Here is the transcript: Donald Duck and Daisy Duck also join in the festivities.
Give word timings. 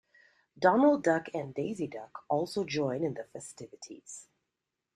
Donald 0.57 1.03
Duck 1.03 1.27
and 1.31 1.53
Daisy 1.53 1.85
Duck 1.85 2.25
also 2.27 2.63
join 2.63 3.03
in 3.03 3.13
the 3.13 3.25
festivities. 3.25 4.27